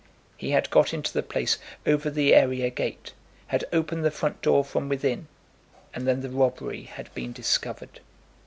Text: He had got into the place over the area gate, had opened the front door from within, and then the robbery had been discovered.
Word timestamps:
He 0.35 0.49
had 0.49 0.71
got 0.71 0.95
into 0.95 1.13
the 1.13 1.21
place 1.21 1.59
over 1.85 2.09
the 2.09 2.33
area 2.33 2.71
gate, 2.71 3.13
had 3.45 3.65
opened 3.71 4.03
the 4.03 4.09
front 4.09 4.41
door 4.41 4.63
from 4.65 4.89
within, 4.89 5.27
and 5.93 6.07
then 6.07 6.21
the 6.21 6.29
robbery 6.31 6.85
had 6.85 7.13
been 7.13 7.33
discovered. 7.33 7.99